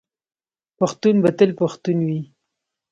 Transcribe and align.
پښتون 0.77 1.15
به 1.23 1.29
تل 1.37 1.51
پښتون 1.59 1.97
وي. 2.07 2.19